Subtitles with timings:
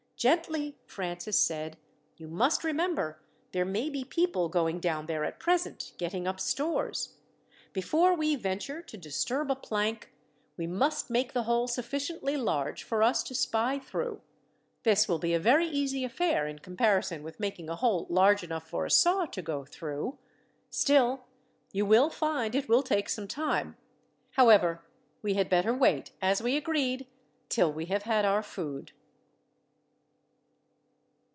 [0.21, 1.79] "Gently!" Francis said.
[2.15, 3.19] "You must remember,
[3.53, 7.15] there may be people going down there at present, getting up stores.
[7.73, 10.13] Before we venture to disturb a plank,
[10.57, 14.21] we must make the hole sufficiently large for us to spy through.
[14.83, 18.67] This will be a very easy affair, in comparison with making a hole large enough
[18.69, 20.19] for a saw to go through.
[20.69, 21.25] Still,
[21.71, 23.75] you will find it will take some time.
[24.33, 24.83] However,
[25.23, 27.07] we had better wait, as we agreed,
[27.49, 28.91] till we have had our food."